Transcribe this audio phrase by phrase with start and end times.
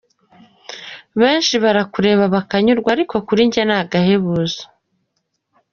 [1.21, 4.63] Benshi barakureba bakanyurwa ariko kuri njye ni agahebuzo.